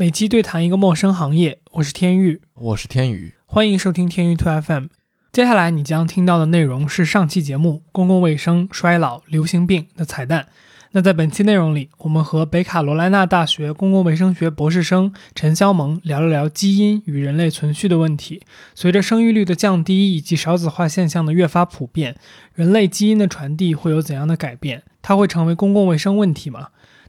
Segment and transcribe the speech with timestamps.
[0.00, 4.84] 每期对谈一个陌生行业，我是天宇，我是天宇，欢迎收听天宇 Two FM。
[5.32, 10.46] 接下来你将听到的内容是上期节目《公共卫生、衰老、流行病》的彩蛋。
[10.92, 18.40] 那在本期内容里，我们和北卡罗来纳大学公共卫生学博士生陈肖萌聊了聊基因与人类存续的问题。
[18.76, 22.14] 随着生育率的降低以及少子化现象的越发普遍，
[22.54, 24.84] 人类基因的传递会有怎样的改变？
[25.02, 26.68] 它会成为公共卫生问题吗？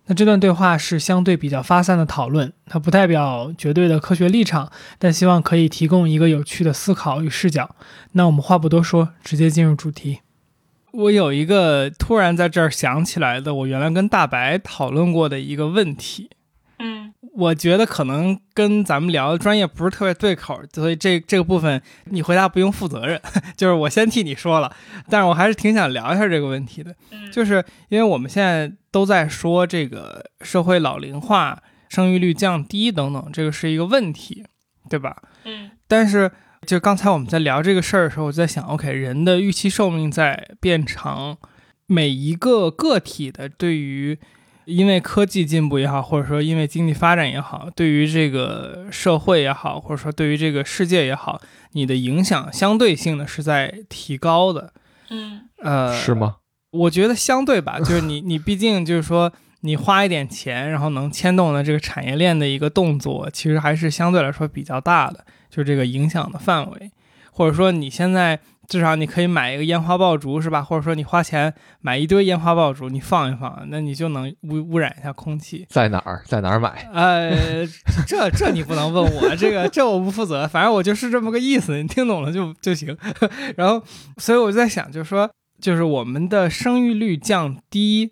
[0.09, 7.75] 那这段对话是相对比较发散的讨论，它不代表绝对的科学立场，但希望可以提供一个有趣的思考与视角。
[8.13, 10.21] 那我们话不多说，直接进入主题。
[10.91, 16.31] 我有一个突然在这儿想起来的，我原来跟大白讨论过的一个问题。
[17.21, 23.21] 嗯，我觉得可能跟咱们聊的专业不是特别对口，所以这这个部分你回答不用负责任，
[23.57, 24.73] 就是我先替你说了。
[25.09, 26.95] 但是我还是挺想聊一下这个问题的，
[27.31, 34.45] 就是因为我们现在都在说这个社会老龄化、生育率降低等等，这个是一个问题，
[34.89, 35.15] 对吧？
[35.43, 36.31] 嗯，但是
[36.65, 41.37] 就刚才我们在聊这个事儿的时候，我在想，OK，人的预期寿命在变长，
[41.85, 44.17] 每一个个体的对于。
[44.69, 54.71] 因为科技进步也好，或者说因为经济发展也好，对于这个社会也好，或者说对于这个世界也好，你的影响相对性的是在提高的。
[55.09, 56.37] 嗯，呃，是吗？
[56.71, 66.91] 我觉得相对吧， 就是你你毕竟就是说你花一点钱，然后能牵动的这个产业链的一个动作，其实还是相对来说比较大的，就是这个影响的范围，
[67.31, 68.39] 或者说你现在。
[68.69, 70.61] 至少你可以买一个烟花爆竹，是吧？
[70.61, 75.65] 或者说你花钱买一堆烟花爆竹，你放一放，那你就能污污染一下空气。
[75.69, 76.21] 在哪儿？
[76.27, 76.87] 在哪儿买？
[76.93, 77.65] 呃，
[78.05, 80.47] 这这你不能问我，这个这我不负责。
[80.47, 82.95] 反正我就是这么个意思，你听懂了就就行。
[83.57, 83.83] 然后，
[84.17, 85.27] 所以我就在想，就是说，
[85.59, 88.11] 就是我们的生育率降低，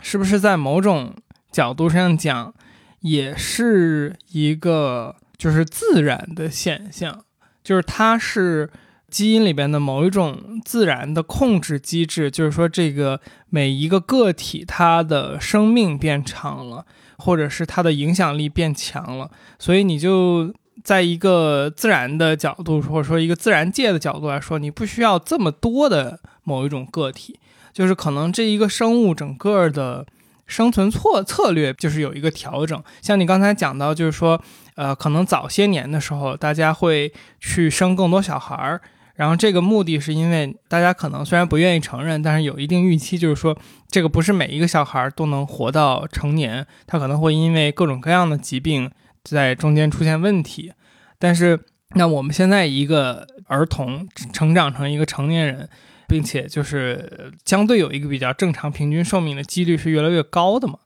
[0.00, 1.12] 是不是在某种
[1.50, 2.54] 角度上讲，
[3.00, 7.24] 也是一个就是自然的现象，
[7.64, 8.70] 就是它是。
[9.10, 16.84] 基因里边的某一种自然的控制机制，就是说，这个每一个个体它的生命变长了，
[17.16, 20.54] 或者是它的影响力变强了，所以你就
[20.84, 27.40] 在一个自然的角度，或者说一个自然界的角度来说，你不需要这么多的某一种个体，
[27.72, 30.06] 就是可能这一个生物整个的
[30.46, 32.82] 生存策策略就是有一个调整。
[33.00, 34.38] 像你刚才讲到，就是说，
[34.74, 37.10] 呃，可能早些年的时候，大家会
[37.40, 38.80] 去生更多小孩儿。
[39.18, 43.58] 然后这个目的是因为大家可能虽然不愿意承认，但是有一定预期，就是说
[43.90, 48.88] 这个不是每一个小孩都能活到成年，他可能会因为各种各样的疾病
[49.24, 50.72] 在中间出现问题。
[51.18, 51.58] 但是
[51.96, 55.68] 那我们现在一个儿童成长成一个成年人，
[56.06, 60.78] 并且就是相对有一个比较正常平均寿命的几率是越来越高的嘛。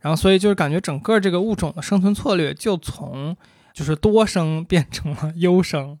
[0.00, 3.36] 然后所以就是感觉整个这个物种的生存策略就从
[3.74, 5.98] 就是多生变成了 优生。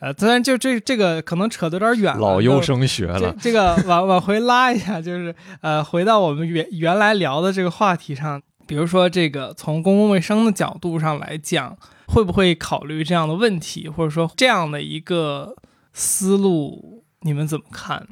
[0.00, 3.34] 呃，当然就这这个可能扯得有点远了，老优生学了。
[3.38, 15.54] 这个 往往回拉一下，就是呃，回到我们原原来聊的这个话题上，比如说这个从公共卫生的角度上来讲，会不会考虑这样的问题，或者说这样的一个
[15.92, 18.08] 思路，你们怎么看？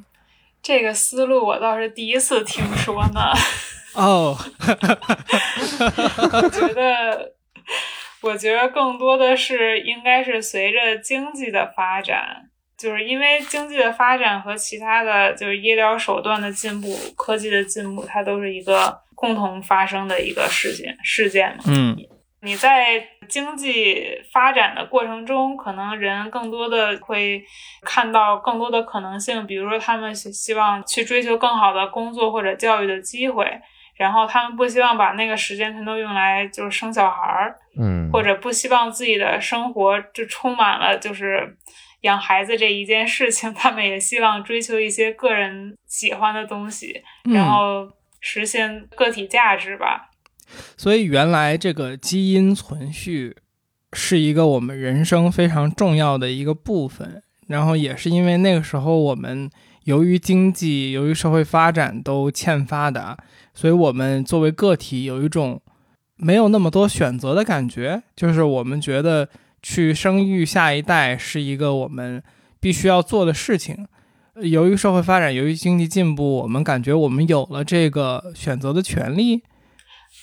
[0.62, 3.32] 这个思路我倒是第一次听说呢。
[3.96, 4.36] 哦，
[6.32, 7.37] 我觉得。
[8.20, 21.64] 我觉得更多的是应该是随着经济的发展，就是因为经济的发展和其他的就是医疗手段的进步、科技的进步，它都是一个共同发生的一个事件事件嘛。
[21.68, 21.96] 嗯，
[22.42, 27.44] 你在经济发展的过程中，可能人更多的会
[27.82, 33.46] 看到更多的可能性，比如说他们希望去追求更好的工作或者教育的机会。
[33.98, 41.56] 然后他们不希望把那个时间全都用来就是生小孩儿，嗯，或者不希望自己的生活就充满了就是
[42.02, 43.52] 养孩子这一件事情。
[43.58, 50.10] 他们也希望追求一些个人喜欢的东西，然后实现个体价值吧。
[50.76, 53.36] 所以原来这个基因存续
[53.92, 57.24] 是一个我们人生非常重要的一个部分。
[57.48, 59.50] 然后也是因为那个时候我们
[59.84, 63.18] 由于经济、由于社会发展都欠发达。
[63.52, 65.60] 所以，我们作为个体有一种
[66.14, 69.28] 没有那么多选择的感觉，就是我们觉得
[69.62, 72.22] 去生育下一代是一个我们
[72.60, 73.88] 必须要做的事情。
[74.36, 79.42] 由于社会发展，由于经济进步，我们感觉我们有了这个选择的权利。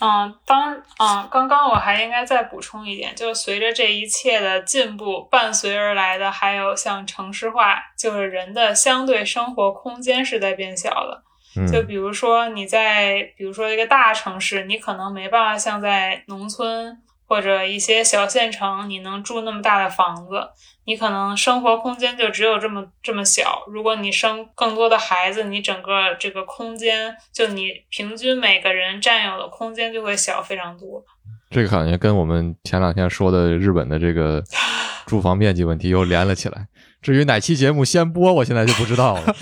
[0.01, 11.23] 嗯，当嗯，刚刚我还应该再补充一点，就是随着这一切的进步，伴随而来的还有像城市化，就是人的相对生活空间是在变小的。
[11.71, 20.49] 就比如说你在，比如说一个大城市，你可能没办法像在农村或者一些小县城，你能住那么大的房子，
[20.85, 23.63] 你可能生活空间就只有这么这么小。
[23.67, 31.03] 如果你生更多的孩子，你整个这个空间，就你平均每个人占有的空间就会小非常多。
[31.49, 34.43] 这个感觉跟我们前两天说的日本的这个
[35.05, 36.67] 住房面积问题又连了起来。
[37.01, 39.35] 至于哪期节目先播，我现在就不知道了。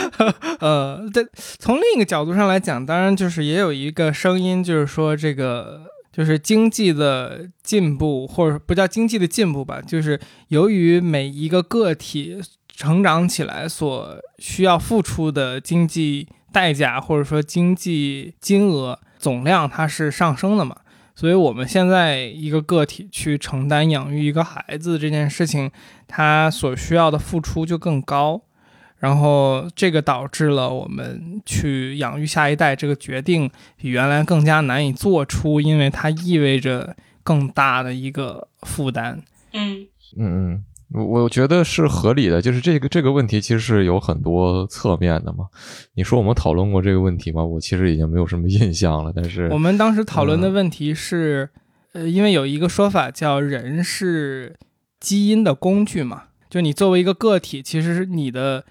[0.60, 1.22] 呃，对，
[1.58, 5.82] 从另一个角度上来讲，当然就是也有一个声音，就是说这个
[6.16, 20.76] 就是经济的进步，或者不叫经济的进步吧，就是由于每一个个体成长起来所需要付出的经济代价，或者说经济金额总量，它是上升的嘛。
[21.16, 25.70] 所以，我们现在一个个体去承担养育一个孩子这件事情，
[26.08, 28.42] 他所需要的付出就更高，
[29.04, 39.20] 然后这个导致了我们去养育下一代这个决定比原来更加难以做出，因为它意味着更大的一个负担。
[39.52, 39.86] 嗯
[40.16, 40.64] 嗯嗯。
[40.92, 45.48] 我我觉得是合理的，就是这个这个问题其实是有很多侧面的嘛。
[45.94, 47.44] 你说我们讨论过这个问题吗？
[47.44, 49.12] 我其实已经没有什么印象了。
[49.14, 51.50] 但是我们当时讨论的问题是，
[51.92, 54.54] 呃，因为有一个说法叫“人是
[55.00, 58.64] 基因的工具”嘛，就你作为一个个体，其实是你的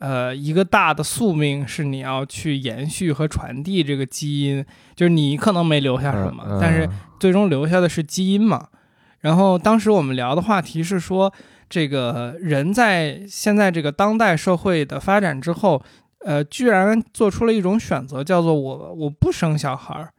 [0.00, 4.62] 呃一个大的宿命是你要去延续和传递这个基因，
[4.94, 6.86] 就是你可能没留下什么，但是
[7.20, 8.66] 最终留下的是基因嘛。
[9.20, 11.32] 然后当时我们聊的话题是说。
[11.72, 15.80] 这个人在现在这个当代社会的发展之后，
[16.24, 20.10] 呃，居然做出了一种选择，叫做我我不生小孩儿。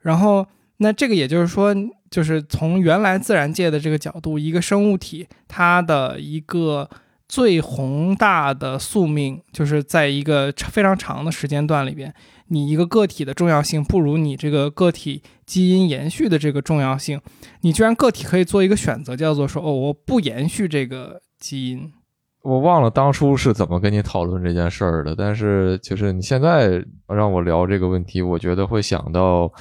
[0.00, 0.44] 然后，
[0.78, 1.72] 那这个也就是说，
[2.10, 6.90] 就是从原来自然界的这个角度，一个生物体它的一个
[7.28, 12.12] 最宏大的宿命，就是在一个非常长的时间段里边。
[12.50, 17.20] 你一个个体的重要性不如你这个个体基因延续的这个重要性，
[17.60, 21.92] 你居然个体可以做一个选择，叫做说哦，我不延续这个基因。
[22.40, 29.52] 我忘了当初是怎么跟你讨论这件事儿的，但是就是你现在让我聊这个问题，我觉得会想到，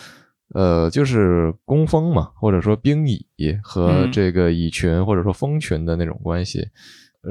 [0.53, 3.25] 呃，就是工蜂嘛，或者说兵蚁
[3.61, 6.65] 和这个蚁群或者说蜂群的那种关系。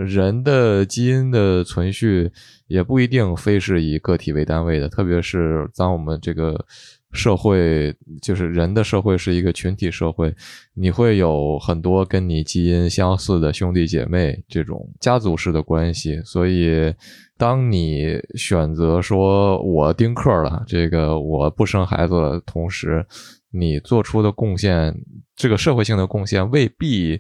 [0.05, 2.31] 人的基因的存续
[2.67, 6.67] 也不一定非是以个体为单位的，特别是当我们这个
[7.13, 10.35] 社会就是人的社会是一个群体社会，
[10.75, 16.93] 你会有很多跟你基因相似的兄弟姐妹这种家族式的关系，所以
[17.39, 23.07] 当你选择说我丁克了，这个我不生孩子了，同时
[23.51, 24.95] 你做出的贡献，
[25.35, 27.19] 这个社会性的贡献未必。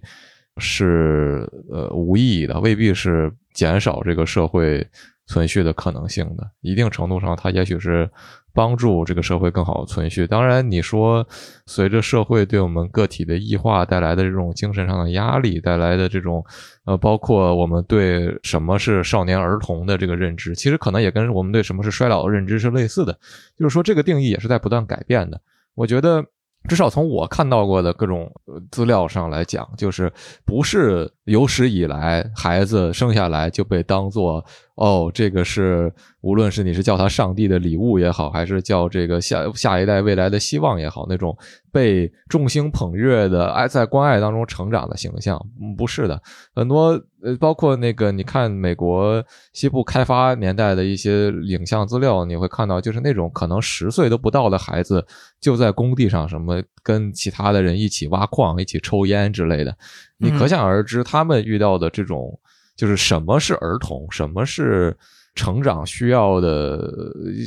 [0.58, 4.86] 是呃无意义的，未必是减少这个社会
[5.26, 6.50] 存续的可能性的。
[6.60, 8.10] 一定程度上，它也许是
[8.54, 10.26] 帮助这个社会更好的存续。
[10.26, 11.26] 当然，你说
[11.66, 16.44] 随着社会对我们个体的异化带来的这种精神上的压力，带来的这种
[16.86, 23.12] 呃，包括我们对什么是少年儿童的这个认知，其实可能也跟我们对什么是衰老的认知是类似的。
[23.58, 25.40] 就是说，这个定义也是在不断改变的。
[25.74, 26.24] 我觉得。
[26.66, 28.30] 至少从我看到过的各种
[28.70, 30.12] 资料上来讲，就是
[30.44, 34.44] 不是有史以来孩子生下来就被当做
[34.76, 41.36] 哦，这个是无论是你是叫他上帝的礼物也好，还是叫这个下下一代未来的希望也好，那种
[41.72, 45.40] 被众星捧月的爱在关爱当中成长的形象，
[45.76, 46.22] 不是的，
[46.54, 47.02] 很多。
[47.22, 55.04] 呃，包括那个，你看美国西部开发年代的一些影像资料，你会看到，就是那种可能十岁都不到的孩子，
[55.40, 59.76] 就在工地上什么跟其他的人一起挖矿、一起抽烟之类的。
[60.18, 62.38] 你可想而知，他们遇到的这种，
[62.76, 64.96] 就是什么是儿童，什么是
[65.34, 66.78] 成长需要的，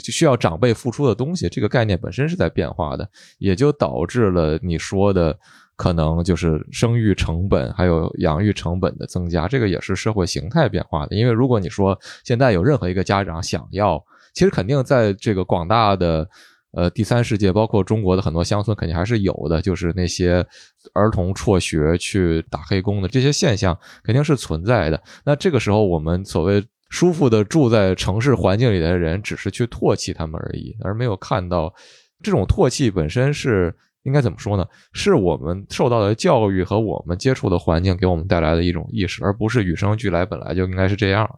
[0.03, 3.07] 需要长辈付出的东西，这个概念本身是在变化的，
[3.38, 5.38] 也就导致了你说的。
[5.75, 11.15] 可能就是生育成本还有养育成本的增加，这个也是社会形态变化的。
[11.15, 13.98] 因为如果你说现在有任何一个家长想要，
[14.33, 16.29] 其实肯定在这个广大的
[16.71, 20.45] 呃第三世界，包括中国的很多乡村，肯定还是有的，就是那些
[20.93, 25.01] 儿童辍学去打黑工的这些现象肯定是存在的。
[25.25, 31.73] 那这个时候，我们所谓舒服的住在城市环境里的人，只是去唾弃他们而已，而没有看到
[32.21, 33.75] 这种唾弃本身是。
[34.03, 34.65] 应该怎么说呢？
[34.93, 41.29] 是我们受到的教育和我们接触的环境给我们带来的一种意识，而不是与生俱来本来就应该是这样。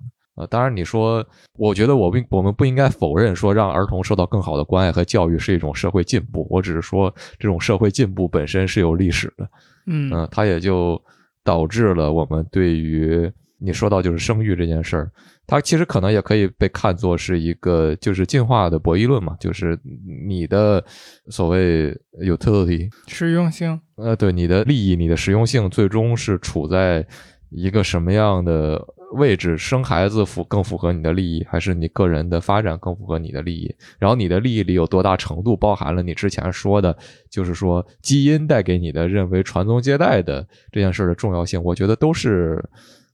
[0.42, 1.24] 呃，当然你说，
[1.56, 6.48] 我觉得我并我们不应该否认说让儿童受到更好的关爱和教育是一种社会进步。
[6.50, 9.48] 我只是说，这种社会进步本身是有历史的，
[9.86, 11.00] 嗯，它也就
[11.44, 15.12] 导致了我们对于你说到就是生育这件事儿，
[15.46, 19.80] 它其实可能也可以被看作是一个就是进化的博弈论嘛，就是
[20.28, 20.84] 你的
[21.28, 27.06] 所谓 utility 实用性，呃，对你的利益、你的实用性，最终是处在
[27.52, 29.58] 一个什么样的位置？
[29.58, 33.74] 生孩子符更符合你的利益，还是你个人的发展更符合你的利益？
[34.00, 36.98] 然后你的利益里有多大程度包含了你之前说的，
[37.30, 41.62] 就是说基因带给你的认为传宗接代的这件事的重要性？
[41.64, 42.64] 我觉得都是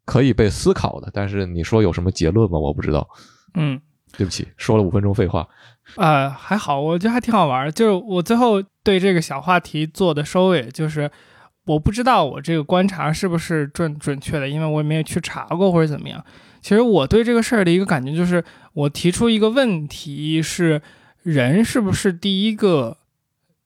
[0.06, 1.10] 可以被思考的。
[1.14, 2.58] 但是你说有什么结论吗？
[2.58, 3.08] 我不知道。
[3.56, 3.80] 嗯。
[4.18, 5.46] 对不起，说了五分钟废话。
[5.98, 7.70] 呃，还好，我觉得还挺好玩。
[7.72, 11.12] 就是我最后对这个小话题做的收尾，就是
[11.68, 16.26] 我不知道我这个观察是不是准准确的，因为我也没有去查过或者怎么样。
[16.62, 18.44] 其实我对这个事儿的一个感觉就是，
[18.74, 20.82] 我提出一个问题是：
[21.22, 22.98] 人是不是第一个，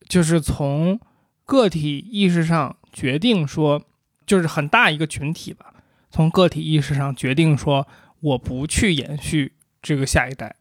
[0.09, 0.99] 就是从
[1.45, 3.83] 个体意识上决定说，
[4.25, 5.73] 就是很大一个群体吧，
[6.09, 7.87] 从个体意识上决定说，
[8.19, 9.53] 我不去延续。
[9.83, 10.55] 这个下一代，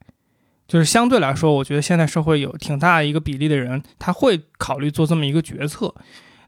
[0.66, 5.94] 就是相对来说，我觉得现在社会有挺大一个比例的人，他会考虑做这么一个决策。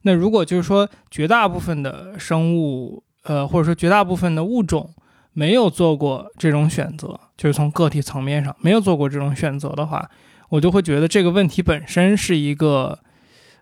[0.02, 4.94] 那如果就是说绝大部分的生物，呃，或者说绝大部分的物种
[5.32, 10.10] 没有做过这种选择，就是从个体层面上没有做过这种选择的话，
[10.48, 12.98] 我就会觉得这个问题本身是一个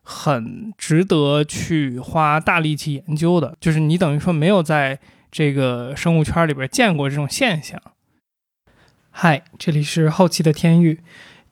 [0.03, 3.57] 很值得去花大力气研究的。
[3.61, 4.99] 就是你等于说没有在
[5.31, 7.81] 这个生物圈里边见过这种现象。
[9.11, 11.01] 嗨，这里是后期的天域。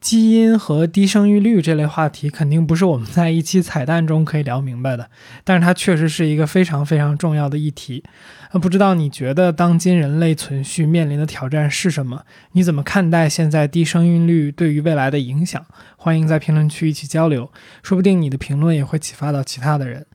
[0.00, 5.10] 基因和低生育率这类话题肯定不是我们在一期彩蛋中可以聊明白的，
[5.42, 8.04] 但是它确实是一个非常非常重要的议题。
[8.52, 12.22] 那不知道你觉得当今人类存续面临的挑战是什么？
[12.52, 15.66] 你怎么看待现在低生育率对于未来的影响？
[15.96, 17.50] 欢迎在评论区一起交流，
[17.82, 20.06] 说不定你的评论也会启发到其他的人。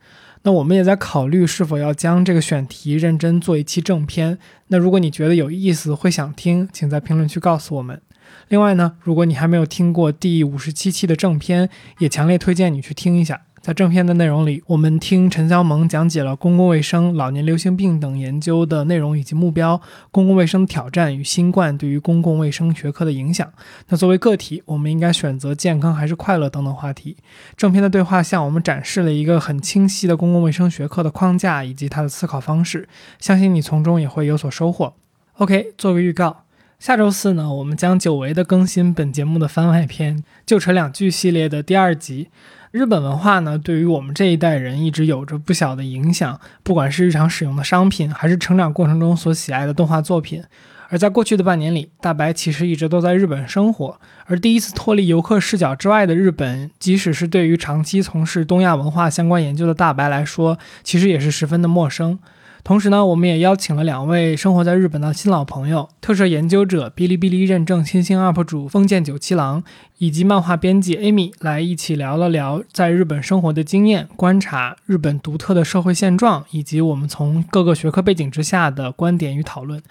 [0.43, 4.37] 那我们也在考虑是否要将这个选题认真做一期正片。
[4.67, 8.01] 那如果你觉得有意思，会想听，请在评论区告诉我们。
[8.49, 13.41] 另外呢，如果你还没有听过第五十七期的正片，也强烈推荐你去听一下。
[13.61, 19.79] 在正片的内容里，我们听陈肖萌讲解了公共卫生、老年流行病等研究的内容以及目标，
[20.11, 23.49] 公共卫生挑战与新冠对于公共卫生学科的影响。
[23.87, 27.15] 那作为个体，我们应该选择健康还是快乐等等话题。
[27.55, 34.93] 正片的对话向我们展示了一个很清晰的公共卫生学科的框架以及它的思考方式，相信你从中也会有所收获。
[35.37, 36.42] OK，做个预告，
[36.83, 42.27] 下周四呢，我们将久违的更新本节目的番外篇《旧扯两句》系列的第二集。
[42.71, 50.43] 日本文化呢，对于我们这一代人一直有着不小的影响，不管是日常使用的商品，还是成长过程中所喜爱的动画作品。
[50.89, 62.19] 而在过去的半年里，大白其实一直都在日本生活，而第一次脱离游客视角之外的日本，即使是对于长期从事东亚文化相关研究的大白来说，其实也是十分的陌生。
[62.63, 69.61] 同时呢，我们也邀请了两位生活在日本的新老朋友：特摄研究者、哔哩哔哩认证新星 UP 主封建九七郎，
[69.97, 79.83] 以及漫画编辑 Amy，来一起聊了聊在日本生活的经验，观察日本独特的社会现状，以及我们从各个学科背景之下的观点与讨论。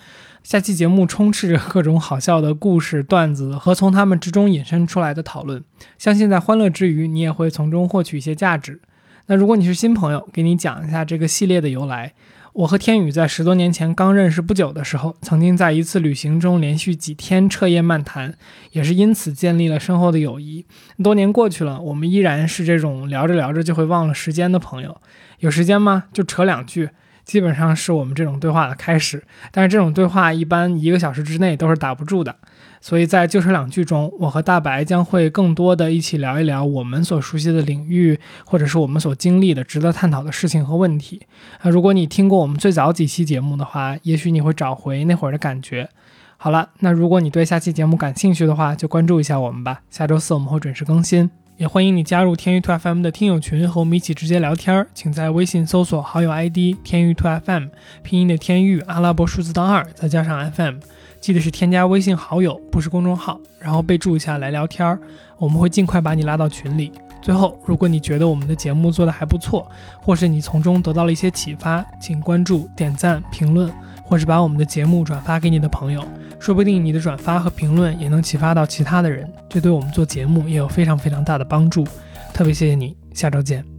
[0.42, 5.62] 下期节目充斥着各种好笑的故事、段子和从他们之中引申出来的讨论，
[5.98, 8.80] 相信在欢乐之余，你也会从中获取一些价值。
[9.26, 12.14] 那如果你是新朋友，给你讲一下这个系列的由来。
[12.54, 18.34] 我和天宇在十多年前刚认识不久的时候，曾经在一次旅行中连续几天彻夜漫谈，
[18.72, 20.66] 也是因此建立了深厚的友谊。
[21.02, 25.00] 多年过去了，我们依然是这种聊着聊着就会忘了时间的朋友。
[25.38, 26.04] 有时间吗？
[26.12, 26.90] 就扯两句。
[27.24, 32.36] 基本上是我们这种对话的开始，但是这种对话一般一个小时之内都是打不住的，
[32.82, 41.22] 所以在就是两句中，我和大白将会更多的一起聊一聊我们所熟悉的领域，或者是我们所经历的值得探讨的事情和问题。
[41.60, 45.88] 啊，如果你听过我们最早几期节目的话，也许你会找回那会儿的感觉。
[46.36, 49.82] 好了，那如果你对下期节目感兴趣的话，就关注一下我们吧。
[49.88, 51.30] 下周四我们会准时更新。
[51.58, 54.88] 也欢迎你加入天域兔 FM 的听友群，和我们一起直接聊天儿。
[54.92, 57.66] 请在微信搜索好友 ID 天域兔 FM，
[58.02, 60.78] 拼音的天域，阿拉伯数字当二，再加上 FM，
[61.22, 64.98] 记得是添加微信好友，不是公众号，然后备注一下来聊天儿，
[65.38, 66.92] 我们会尽快把你拉到群里。
[67.22, 69.66] 最后，如果你觉得我们的节目做得还不错，
[70.02, 73.72] 或是你从中得到了一些启发，请关注、点赞、评论。
[74.04, 76.04] 或是把我们的节目转发给你的朋友，
[76.38, 81.86] 说不定你的转发和评论也能启发到其他的人，这对我们做节目也有非常非常大的帮助。
[82.34, 83.71] 特别谢谢你，下周见。